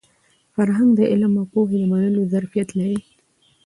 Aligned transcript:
فرهنګ 0.55 0.89
د 0.99 1.01
علم 1.11 1.33
او 1.41 1.45
پوهې 1.53 1.75
د 1.81 1.83
منلو 1.91 2.21
ظرفیت 2.33 2.69
لري. 2.79 2.99